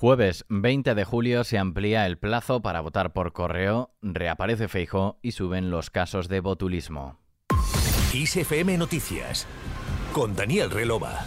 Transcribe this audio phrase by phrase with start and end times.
[0.00, 5.32] Jueves 20 de julio se amplía el plazo para votar por correo, reaparece Feijó y
[5.32, 7.18] suben los casos de botulismo.
[8.14, 9.46] ISFM Noticias
[10.14, 11.26] con Daniel Relova.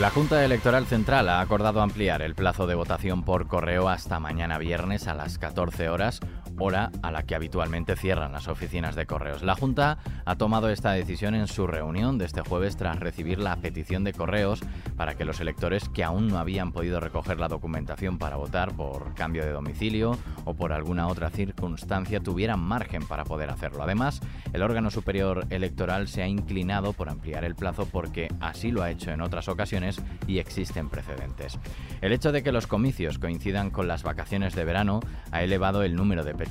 [0.00, 4.58] La Junta Electoral Central ha acordado ampliar el plazo de votación por correo hasta mañana
[4.58, 6.18] viernes a las 14 horas,
[6.58, 9.42] hora a la que habitualmente cierran las oficinas de correos.
[9.42, 13.56] La Junta ha tomado esta decisión en su reunión de este jueves tras recibir la
[13.56, 14.60] petición de correos
[14.96, 19.14] para que los electores que aún no habían podido recoger la documentación para votar por
[19.14, 23.82] cambio de domicilio o por alguna otra circunstancia tuvieran margen para poder hacerlo.
[23.82, 24.20] Además,
[24.52, 28.90] el órgano superior electoral se ha inclinado por ampliar el plazo porque así lo ha
[28.90, 31.58] hecho en otras ocasiones y existen precedentes.
[32.00, 35.94] El hecho de que los comicios coincidan con las vacaciones de verano ha elevado el
[35.94, 36.47] número de peticiones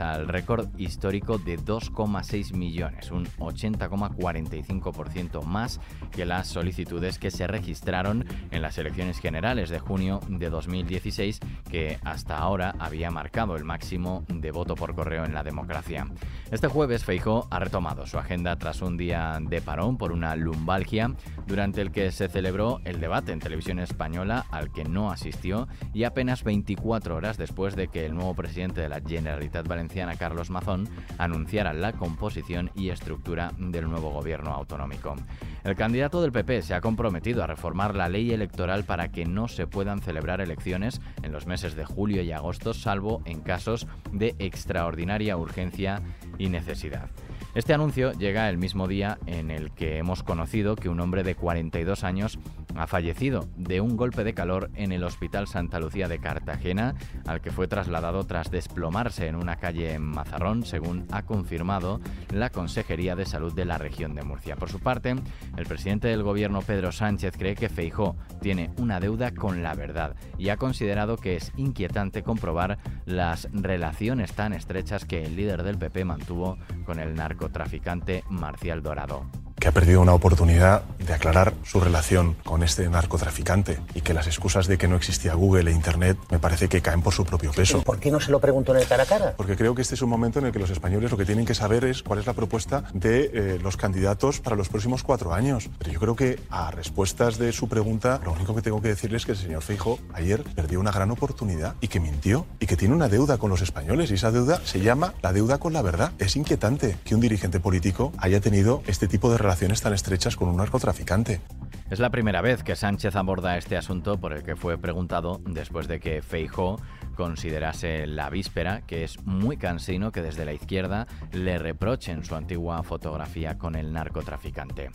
[0.00, 5.80] al récord histórico de 2,6 millones, un 80,45% más
[6.10, 11.98] que las solicitudes que se registraron en las elecciones generales de junio de 2016, que
[12.04, 16.06] hasta ahora había marcado el máximo de voto por correo en la democracia.
[16.50, 21.14] Este jueves Feijó ha retomado su agenda tras un día de parón por una lumbalgia,
[21.46, 26.04] durante el que se celebró el debate en televisión española al que no asistió y
[26.04, 29.33] apenas 24 horas después de que el nuevo presidente de la Generalitat
[29.66, 35.16] Valenciana, Carlos Mazón, anunciara la composición y estructura del nuevo gobierno autonómico.
[35.64, 39.48] El candidato del PP se ha comprometido a reformar la ley electoral para que no
[39.48, 44.34] se puedan celebrar elecciones en los meses de julio y agosto, salvo en casos de
[44.38, 46.02] extraordinaria urgencia
[46.38, 47.08] y necesidad.
[47.54, 51.36] Este anuncio llega el mismo día en el que hemos conocido que un hombre de
[51.36, 52.38] 42 años
[52.76, 56.94] ha fallecido de un golpe de calor en el Hospital Santa Lucía de Cartagena,
[57.26, 62.00] al que fue trasladado tras desplomarse en una calle en Mazarrón, según ha confirmado
[62.32, 64.56] la Consejería de Salud de la región de Murcia.
[64.56, 65.14] Por su parte,
[65.56, 70.16] el presidente del gobierno Pedro Sánchez cree que Feijó tiene una deuda con la verdad
[70.38, 75.78] y ha considerado que es inquietante comprobar las relaciones tan estrechas que el líder del
[75.78, 81.80] PP mantuvo con el narcotraficante Marcial Dorado que ha perdido una oportunidad de aclarar su
[81.80, 86.18] relación con este narcotraficante y que las excusas de que no existía Google e Internet
[86.30, 87.80] me parece que caen por su propio peso.
[87.80, 89.34] ¿Por qué no se lo preguntó en el cara a cara?
[89.38, 91.46] Porque creo que este es un momento en el que los españoles lo que tienen
[91.46, 95.32] que saber es cuál es la propuesta de eh, los candidatos para los próximos cuatro
[95.32, 95.70] años.
[95.78, 99.22] Pero yo creo que a respuestas de su pregunta, lo único que tengo que decirles
[99.22, 102.76] es que el señor Feijo ayer perdió una gran oportunidad y que mintió y que
[102.76, 105.80] tiene una deuda con los españoles y esa deuda se llama la deuda con la
[105.80, 106.12] verdad.
[106.18, 110.34] Es inquietante que un dirigente político haya tenido este tipo de relación relaciones tan estrechas
[110.34, 111.40] con un narcotraficante.
[111.88, 115.86] Es la primera vez que Sánchez aborda este asunto por el que fue preguntado después
[115.86, 116.80] de que Feijó
[117.14, 122.82] considerase la víspera que es muy cansino que desde la izquierda le reprochen su antigua
[122.82, 124.90] fotografía con el narcotraficante.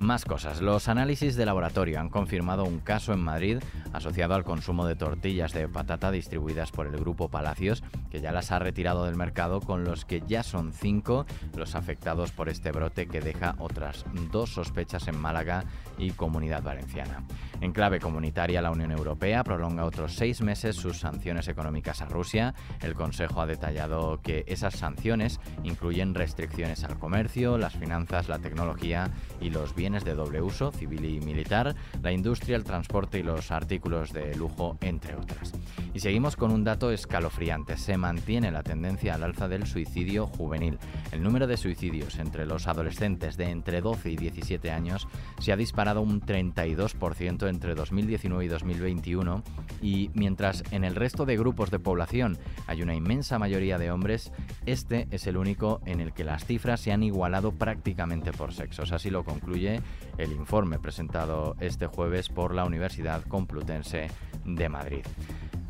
[0.00, 0.60] Más cosas.
[0.60, 3.58] Los análisis de laboratorio han confirmado un caso en Madrid
[3.92, 8.50] asociado al consumo de tortillas de patata distribuidas por el grupo Palacios, que ya las
[8.50, 13.06] ha retirado del mercado, con los que ya son cinco los afectados por este brote
[13.06, 15.64] que deja otras dos sospechas en Málaga
[15.98, 17.24] y Comunidad Valenciana.
[17.60, 22.54] En clave comunitaria, la Unión Europea prolonga otros seis meses sus sanciones económicas a Rusia.
[22.82, 29.10] El Consejo ha detallado que esas sanciones incluyen restricciones al comercio, las finanzas, la tecnología
[29.40, 33.50] y los bienes de doble uso, civil y militar, la industria, el transporte y los
[33.50, 35.52] artículos de lujo, entre otras.
[35.94, 37.76] Y seguimos con un dato escalofriante.
[37.76, 40.78] Se mantiene la tendencia al alza del suicidio juvenil.
[41.12, 45.06] El número de suicidios entre los adolescentes de entre 12 y 17 años
[45.38, 49.42] se ha disparado un 32% entre 2019 y 2021
[49.80, 54.32] y mientras en el resto de grupos de población hay una inmensa mayoría de hombres,
[54.66, 58.92] este es el único en el que las cifras se han igualado prácticamente por sexos.
[58.92, 59.80] Así lo concluye
[60.18, 64.08] el informe presentado este jueves por la Universidad Complutense
[64.44, 65.04] de Madrid.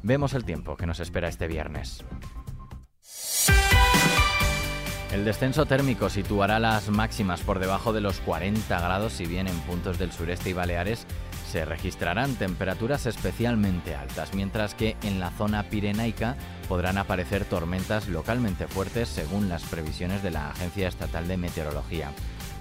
[0.03, 2.05] Vemos el tiempo que nos espera este viernes.
[5.15, 9.56] El descenso térmico situará las máximas por debajo de los 40 grados, si bien en
[9.61, 11.06] puntos del sureste y Baleares
[11.54, 16.34] se registrarán temperaturas especialmente altas, mientras que en la zona pirenaica
[16.68, 22.10] podrán aparecer tormentas localmente fuertes según las previsiones de la Agencia Estatal de Meteorología.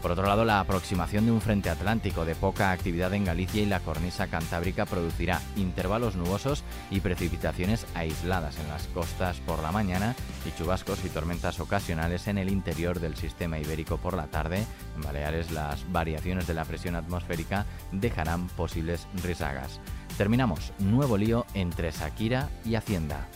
[0.04, 3.66] Por otro lado, la aproximación de un frente atlántico de poca actividad en Galicia y
[3.66, 10.14] la cornisa cantábrica producirá intervalos nubosos y precipitaciones aisladas en las costas por la mañana
[10.46, 14.66] y chubascos y tormentas ocasionales en el interior del sistema ibérico por la tarde.
[14.98, 19.80] En Baleares las variaciones de la presión atmosférica dejarán posibles risagas.
[20.18, 23.30] Terminamos nuevo lío entre Shakira y Hacienda.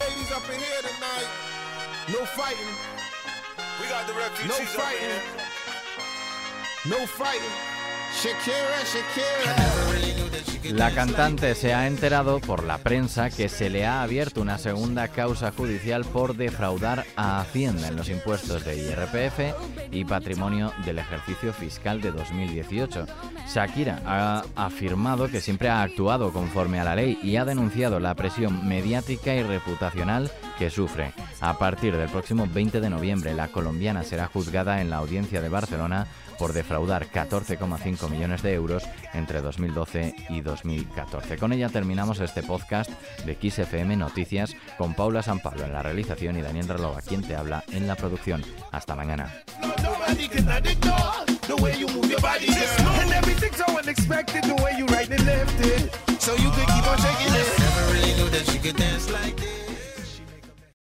[4.49, 5.46] No
[10.71, 15.07] La cantante se ha enterado por la prensa que se le ha abierto una segunda
[15.07, 19.55] causa judicial por defraudar a Hacienda en los impuestos de IRPF
[19.91, 23.05] y patrimonio del ejercicio fiscal de 2018.
[23.47, 28.15] Shakira ha afirmado que siempre ha actuado conforme a la ley y ha denunciado la
[28.15, 31.13] presión mediática y reputacional que sufre.
[31.39, 35.49] A partir del próximo 20 de noviembre, la colombiana será juzgada en la audiencia de
[35.49, 36.07] Barcelona
[36.37, 38.83] por defraudar 14,5 millones de euros
[39.13, 41.37] entre 2012 y 2014.
[41.37, 42.91] Con ella terminamos este podcast
[43.25, 47.35] de XFM Noticias con Paula San Pablo en la realización y Daniel Relova quien te
[47.35, 48.43] habla en la producción.
[48.71, 49.33] Hasta mañana.
[56.27, 57.47] So you could keep on shaking it.
[57.57, 59.36] Never really knew that she could dance like this.